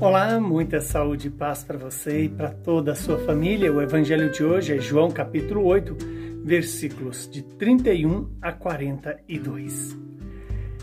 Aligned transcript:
Olá, 0.00 0.40
muita 0.40 0.80
saúde 0.80 1.28
e 1.28 1.30
paz 1.30 1.62
para 1.62 1.76
você 1.76 2.22
e 2.22 2.28
para 2.30 2.48
toda 2.48 2.92
a 2.92 2.94
sua 2.94 3.18
família. 3.18 3.70
O 3.70 3.82
evangelho 3.82 4.32
de 4.32 4.42
hoje 4.42 4.74
é 4.74 4.80
João 4.80 5.10
capítulo 5.10 5.62
8, 5.66 5.94
versículos 6.42 7.28
de 7.30 7.42
31 7.42 8.30
a 8.40 8.50
42. 8.50 9.94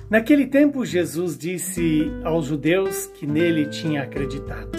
Naquele 0.08 0.46
tempo, 0.46 0.86
Jesus 0.86 1.36
disse 1.36 2.12
aos 2.24 2.46
judeus 2.46 3.08
que 3.08 3.26
nele 3.26 3.66
tinha 3.72 4.04
acreditado: 4.04 4.78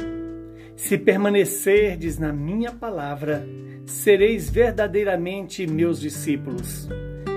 Se 0.77 0.97
permanecerdes 0.97 2.17
na 2.17 2.33
minha 2.33 2.71
palavra, 2.71 3.45
sereis 3.87 4.49
verdadeiramente 4.49 5.67
meus 5.67 6.01
discípulos, 6.01 6.89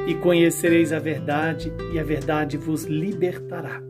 e 0.05 0.13
conhecereis 0.13 0.93
a 0.93 0.99
verdade, 0.99 1.73
e 1.91 1.97
a 1.97 2.03
verdade 2.03 2.57
vos 2.57 2.83
libertará. 2.83 3.81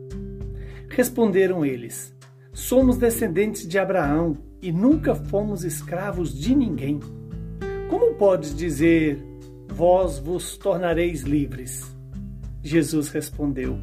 Responderam 0.88 1.62
eles: 1.62 2.10
Somos 2.52 2.98
descendentes 2.98 3.66
de 3.66 3.78
Abraão 3.78 4.36
e 4.60 4.70
nunca 4.70 5.14
fomos 5.14 5.64
escravos 5.64 6.38
de 6.38 6.54
ninguém. 6.54 7.00
Como 7.88 8.14
podes 8.14 8.54
dizer, 8.54 9.18
vós 9.68 10.18
vos 10.18 10.58
tornareis 10.58 11.22
livres? 11.22 11.96
Jesus 12.62 13.08
respondeu: 13.08 13.78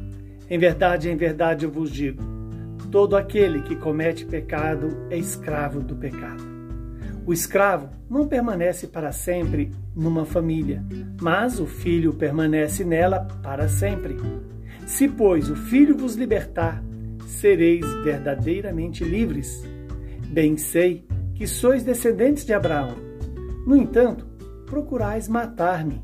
Em 0.48 0.56
verdade, 0.56 1.10
em 1.10 1.16
verdade 1.16 1.64
eu 1.64 1.70
vos 1.70 1.90
digo: 1.90 2.22
todo 2.92 3.16
aquele 3.16 3.60
que 3.62 3.74
comete 3.74 4.24
pecado 4.24 5.04
é 5.10 5.18
escravo 5.18 5.80
do 5.80 5.96
pecado. 5.96 6.42
O 7.26 7.32
escravo 7.32 7.88
não 8.08 8.28
permanece 8.28 8.86
para 8.86 9.10
sempre 9.10 9.72
numa 9.96 10.24
família, 10.24 10.80
mas 11.20 11.58
o 11.58 11.66
filho 11.66 12.14
permanece 12.14 12.84
nela 12.84 13.26
para 13.42 13.68
sempre. 13.68 14.16
Se, 14.86 15.08
pois, 15.08 15.50
o 15.50 15.56
filho 15.56 15.96
vos 15.96 16.14
libertar, 16.14 16.82
sereis 17.26 17.84
verdadeiramente 18.04 19.04
livres. 19.04 19.64
Bem 20.28 20.56
sei 20.56 21.06
que 21.34 21.46
sois 21.46 21.82
descendentes 21.82 22.44
de 22.44 22.52
Abraão. 22.52 22.94
No 23.66 23.76
entanto, 23.76 24.26
procurais 24.66 25.28
matar-me, 25.28 26.02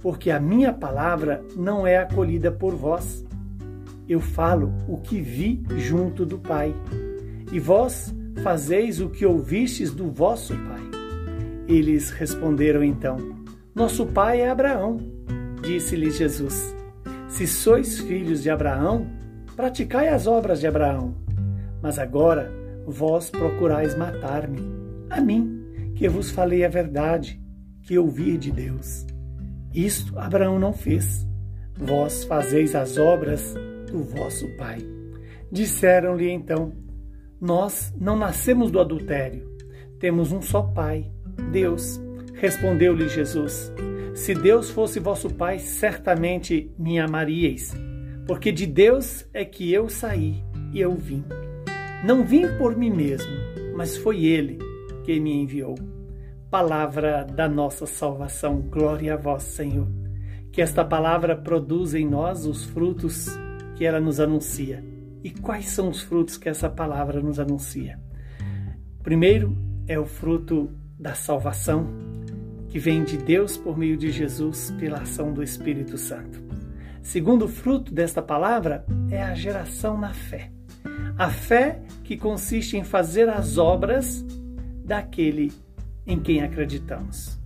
porque 0.00 0.30
a 0.30 0.40
minha 0.40 0.72
palavra 0.72 1.44
não 1.56 1.86
é 1.86 1.96
acolhida 1.96 2.50
por 2.50 2.74
vós. 2.74 3.24
Eu 4.08 4.20
falo 4.20 4.72
o 4.88 4.96
que 4.98 5.20
vi 5.20 5.62
junto 5.76 6.24
do 6.24 6.38
Pai, 6.38 6.74
e 7.52 7.60
vós 7.60 8.14
fazeis 8.42 9.00
o 9.00 9.08
que 9.08 9.26
ouvistes 9.26 9.92
do 9.92 10.10
vosso 10.10 10.54
Pai. 10.54 10.88
Eles 11.68 12.08
responderam 12.10 12.82
então: 12.82 13.18
Nosso 13.74 14.06
pai 14.06 14.40
é 14.40 14.48
Abraão. 14.48 14.96
Disse-lhe 15.60 16.10
Jesus: 16.10 16.74
Se 17.28 17.46
sois 17.46 17.98
filhos 18.00 18.42
de 18.42 18.48
Abraão, 18.48 19.06
praticai 19.58 20.06
as 20.06 20.28
obras 20.28 20.60
de 20.60 20.68
Abraão. 20.68 21.16
Mas 21.82 21.98
agora 21.98 22.48
vós 22.86 23.28
procurais 23.28 23.96
matar-me, 23.96 24.60
a 25.10 25.20
mim, 25.20 25.92
que 25.96 26.08
vos 26.08 26.30
falei 26.30 26.64
a 26.64 26.68
verdade, 26.68 27.42
que 27.82 27.98
ouvi 27.98 28.38
de 28.38 28.52
Deus. 28.52 29.04
Isto 29.74 30.16
Abraão 30.16 30.60
não 30.60 30.72
fez. 30.72 31.26
Vós 31.76 32.22
fazeis 32.22 32.76
as 32.76 32.98
obras 32.98 33.52
do 33.90 34.04
vosso 34.04 34.46
pai. 34.56 34.78
Disseram-lhe 35.50 36.30
então: 36.30 36.72
Nós 37.40 37.92
não 38.00 38.16
nascemos 38.16 38.70
do 38.70 38.78
adultério. 38.78 39.44
Temos 39.98 40.30
um 40.30 40.40
só 40.40 40.62
pai, 40.62 41.10
Deus. 41.50 42.00
Respondeu-lhe 42.34 43.08
Jesus: 43.08 43.72
Se 44.14 44.34
Deus 44.34 44.70
fosse 44.70 45.00
vosso 45.00 45.34
pai, 45.34 45.58
certamente 45.58 46.72
me 46.78 47.00
amaríeis 47.00 47.74
porque 48.28 48.52
de 48.52 48.66
Deus 48.66 49.24
é 49.32 49.42
que 49.42 49.72
eu 49.72 49.88
saí 49.88 50.44
e 50.70 50.78
eu 50.78 50.94
vim. 50.94 51.24
Não 52.04 52.22
vim 52.22 52.46
por 52.58 52.76
mim 52.76 52.90
mesmo, 52.90 53.32
mas 53.74 53.96
foi 53.96 54.26
Ele 54.26 54.58
que 55.02 55.18
me 55.18 55.32
enviou. 55.32 55.74
Palavra 56.50 57.24
da 57.24 57.48
nossa 57.48 57.86
salvação, 57.86 58.60
glória 58.60 59.14
a 59.14 59.16
vós, 59.16 59.44
Senhor. 59.44 59.88
Que 60.52 60.60
esta 60.60 60.84
palavra 60.84 61.34
produza 61.34 61.98
em 61.98 62.06
nós 62.06 62.44
os 62.44 62.66
frutos 62.66 63.28
que 63.76 63.86
ela 63.86 63.98
nos 63.98 64.20
anuncia. 64.20 64.84
E 65.24 65.30
quais 65.30 65.70
são 65.70 65.88
os 65.88 66.02
frutos 66.02 66.36
que 66.36 66.50
essa 66.50 66.68
palavra 66.68 67.22
nos 67.22 67.40
anuncia? 67.40 67.98
Primeiro 69.02 69.56
é 69.86 69.98
o 69.98 70.04
fruto 70.04 70.70
da 70.98 71.14
salvação, 71.14 71.88
que 72.68 72.78
vem 72.78 73.04
de 73.04 73.16
Deus 73.16 73.56
por 73.56 73.78
meio 73.78 73.96
de 73.96 74.10
Jesus 74.10 74.70
pela 74.78 74.98
ação 74.98 75.32
do 75.32 75.42
Espírito 75.42 75.96
Santo. 75.96 76.57
Segundo 77.02 77.48
fruto 77.48 77.92
desta 77.92 78.20
palavra 78.20 78.84
é 79.10 79.22
a 79.22 79.34
geração 79.34 79.98
na 79.98 80.12
fé. 80.12 80.50
A 81.16 81.30
fé 81.30 81.80
que 82.04 82.16
consiste 82.16 82.76
em 82.76 82.84
fazer 82.84 83.28
as 83.28 83.58
obras 83.58 84.24
daquele 84.84 85.52
em 86.06 86.18
quem 86.18 86.42
acreditamos. 86.42 87.38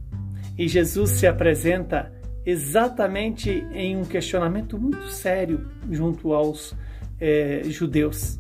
E 0.57 0.69
Jesus 0.69 1.11
se 1.11 1.27
apresenta 1.27 2.13
exatamente 2.45 3.51
em 3.73 3.97
um 3.97 4.05
questionamento 4.05 4.79
muito 4.79 5.09
sério 5.09 5.69
junto 5.91 6.33
aos 6.33 6.75
é, 7.21 7.63
judeus, 7.65 8.39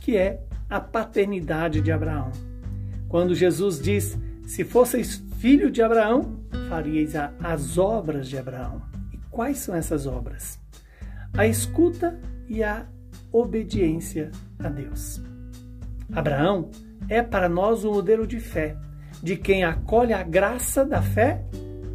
que 0.00 0.16
é 0.16 0.40
a 0.68 0.80
paternidade 0.80 1.80
de 1.80 1.92
Abraão. 1.92 2.30
Quando 3.08 3.34
Jesus 3.34 3.80
diz: 3.80 4.18
Se 4.46 4.64
fosseis 4.64 5.22
filho 5.38 5.70
de 5.70 5.82
Abraão, 5.82 6.40
faríeis 6.68 7.14
as 7.16 7.76
obras 7.76 8.28
de 8.28 8.38
Abraão. 8.38 8.91
Quais 9.32 9.58
são 9.58 9.74
essas 9.74 10.06
obras? 10.06 10.62
a 11.34 11.46
escuta 11.46 12.18
e 12.46 12.62
a 12.62 12.86
obediência 13.32 14.30
a 14.58 14.68
Deus. 14.68 15.20
Abraão 16.12 16.70
é 17.08 17.22
para 17.22 17.48
nós 17.48 17.84
um 17.84 17.92
modelo 17.92 18.26
de 18.26 18.38
fé, 18.38 18.76
de 19.22 19.36
quem 19.36 19.64
acolhe 19.64 20.12
a 20.12 20.22
graça 20.22 20.84
da 20.84 21.00
fé 21.00 21.44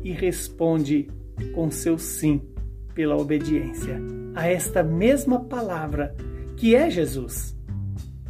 e 0.04 0.12
responde 0.12 1.08
com 1.54 1.70
seu 1.70 2.00
sim 2.00 2.42
pela 2.96 3.16
obediência 3.16 4.00
a 4.36 4.48
esta 4.48 4.82
mesma 4.84 5.44
palavra 5.46 6.16
que 6.56 6.76
é 6.76 6.90
Jesus. 6.90 7.56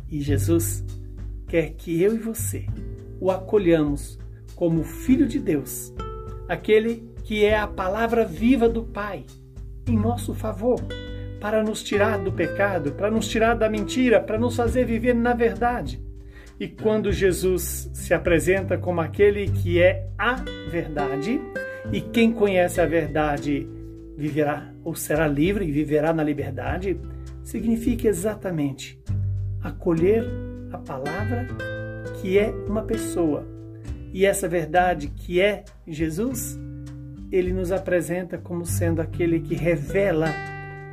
E 0.10 0.20
Jesus 0.20 0.84
quer 1.48 1.72
que 1.72 2.02
eu 2.02 2.16
e 2.16 2.20
você 2.20 2.66
o 3.20 3.32
acolhamos 3.32 4.20
como 4.56 4.84
filho 4.84 5.28
de 5.28 5.40
Deus, 5.40 5.94
aquele 6.50 7.10
que 7.28 7.44
é 7.44 7.58
a 7.58 7.68
palavra 7.68 8.24
viva 8.24 8.70
do 8.70 8.84
Pai 8.84 9.26
em 9.86 9.98
nosso 9.98 10.34
favor, 10.34 10.80
para 11.42 11.62
nos 11.62 11.84
tirar 11.84 12.18
do 12.20 12.32
pecado, 12.32 12.94
para 12.94 13.12
nos 13.12 13.28
tirar 13.28 13.54
da 13.54 13.70
mentira, 13.70 14.22
para 14.22 14.40
nos 14.40 14.56
fazer 14.56 14.86
viver 14.86 15.14
na 15.14 15.34
verdade. 15.34 16.02
E 16.58 16.70
quando 16.70 17.12
Jesus 17.12 17.92
se 17.94 18.14
apresenta 18.14 18.78
como 18.78 19.02
aquele 19.02 19.50
que 19.50 19.78
é 19.82 20.08
a 20.18 20.36
verdade, 20.72 21.42
e 21.92 22.00
quem 22.00 22.32
conhece 22.32 22.80
a 22.80 22.86
verdade 22.86 23.68
viverá 24.16 24.74
ou 24.82 24.96
será 24.96 25.28
livre 25.28 25.66
e 25.66 25.72
viverá 25.72 26.14
na 26.14 26.24
liberdade, 26.24 26.98
significa 27.44 28.08
exatamente 28.08 28.98
acolher 29.62 30.24
a 30.72 30.78
palavra 30.78 31.46
que 32.22 32.40
é 32.40 32.52
uma 32.70 32.84
pessoa. 32.84 33.46
E 34.14 34.26
essa 34.26 34.48
verdade 34.48 35.10
que 35.10 35.42
é 35.42 35.66
Jesus 35.86 36.58
ele 37.32 37.52
nos 37.52 37.72
apresenta 37.72 38.38
como 38.38 38.66
sendo 38.66 39.02
aquele 39.02 39.40
que 39.40 39.56
revela 39.56 40.28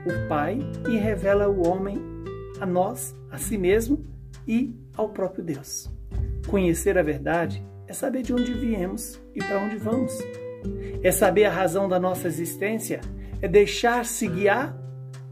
o 0.05 0.29
Pai 0.29 0.59
e 0.89 0.97
revela 0.97 1.49
o 1.49 1.67
homem 1.67 1.99
a 2.61 2.67
nós, 2.67 3.17
a 3.31 3.39
si 3.39 3.57
mesmo 3.57 4.05
e 4.47 4.75
ao 4.97 5.09
próprio 5.09 5.45
Deus. 5.45 5.91
Conhecer 6.47 6.99
a 6.99 7.03
verdade 7.03 7.65
é 7.87 7.93
saber 7.93 8.23
de 8.23 8.33
onde 8.33 8.53
viemos 8.53 9.21
e 9.35 9.39
para 9.39 9.61
onde 9.61 9.77
vamos. 9.77 10.13
É 11.03 11.11
saber 11.11 11.45
a 11.45 11.53
razão 11.53 11.89
da 11.89 12.01
nossa 12.01 12.27
existência, 12.27 13.01
é 13.41 13.49
deixar-se 13.49 14.27
guiar 14.27 14.77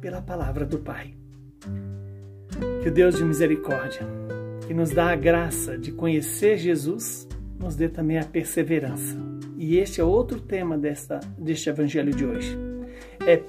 pela 0.00 0.20
palavra 0.20 0.64
do 0.64 0.78
Pai. 0.78 1.14
Que 2.82 2.88
o 2.88 2.92
Deus 2.92 3.16
de 3.16 3.24
misericórdia, 3.24 4.06
que 4.66 4.74
nos 4.74 4.90
dá 4.90 5.10
a 5.10 5.16
graça 5.16 5.78
de 5.78 5.90
conhecer 5.90 6.58
Jesus, 6.58 7.26
nos 7.58 7.76
dê 7.76 7.88
também 7.88 8.18
a 8.18 8.24
perseverança 8.24 9.31
e 9.62 9.78
este 9.78 10.00
é 10.00 10.04
outro 10.04 10.40
tema 10.40 10.76
desta, 10.76 11.20
deste 11.38 11.70
evangelho 11.70 12.12
de 12.12 12.26
hoje. 12.26 12.58
É 13.24 13.40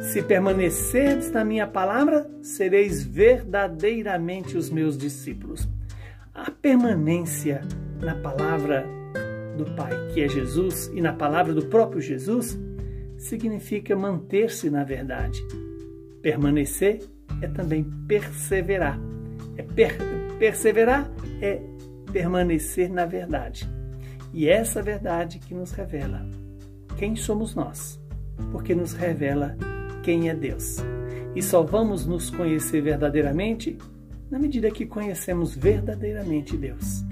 se 0.00 0.22
permanecerdes 0.22 1.30
na 1.30 1.44
minha 1.44 1.66
palavra, 1.66 2.30
sereis 2.40 3.04
verdadeiramente 3.04 4.56
os 4.56 4.70
meus 4.70 4.96
discípulos. 4.96 5.68
A 6.32 6.50
permanência 6.50 7.60
na 8.00 8.14
palavra 8.14 8.86
do 9.58 9.66
Pai, 9.76 9.92
que 10.14 10.22
é 10.22 10.28
Jesus, 10.30 10.90
e 10.94 11.00
na 11.02 11.12
palavra 11.12 11.52
do 11.52 11.66
próprio 11.66 12.00
Jesus, 12.00 12.58
significa 13.18 13.94
manter-se 13.94 14.70
na 14.70 14.82
verdade. 14.82 15.44
Permanecer 16.22 17.00
é 17.42 17.48
também 17.48 17.84
perseverar. 18.08 18.98
É 19.58 19.62
per 19.62 19.94
perseverar 20.38 21.12
é 21.42 21.60
permanecer 22.10 22.90
na 22.90 23.04
verdade. 23.04 23.68
E 24.32 24.48
essa 24.48 24.82
verdade 24.82 25.38
que 25.38 25.54
nos 25.54 25.72
revela 25.72 26.26
quem 26.96 27.16
somos 27.16 27.54
nós, 27.54 28.00
porque 28.52 28.74
nos 28.74 28.92
revela 28.92 29.56
quem 30.02 30.28
é 30.28 30.34
Deus. 30.34 30.76
E 31.34 31.42
só 31.42 31.62
vamos 31.62 32.06
nos 32.06 32.30
conhecer 32.30 32.80
verdadeiramente 32.82 33.78
na 34.30 34.38
medida 34.38 34.70
que 34.70 34.86
conhecemos 34.86 35.54
verdadeiramente 35.54 36.56
Deus. 36.56 37.04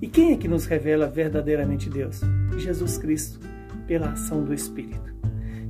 E 0.00 0.08
quem 0.08 0.32
é 0.32 0.36
que 0.36 0.48
nos 0.48 0.64
revela 0.64 1.06
verdadeiramente 1.06 1.90
Deus? 1.90 2.20
Jesus 2.56 2.96
Cristo, 2.98 3.40
pela 3.86 4.10
ação 4.10 4.42
do 4.44 4.54
Espírito. 4.54 5.12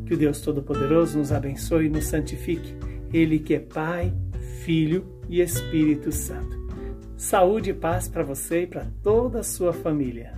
Que 0.07 0.15
o 0.15 0.17
Deus 0.17 0.41
Todo-Poderoso 0.41 1.19
nos 1.19 1.33
abençoe 1.33 1.87
e 1.87 1.91
nos 1.91 2.07
santifique. 2.07 2.75
Ele 3.13 3.39
que 3.39 3.55
é 3.55 3.61
Pai, 3.61 4.13
Filho 4.65 5.07
e 5.29 5.41
Espírito 5.41 6.13
Santo. 6.13 6.61
Saúde 7.17 7.71
e 7.71 7.75
paz 7.75 8.09
para 8.09 8.23
você 8.23 8.63
e 8.63 8.67
para 8.67 8.87
toda 9.03 9.41
a 9.41 9.45
sua 9.45 9.73
família. 9.73 10.35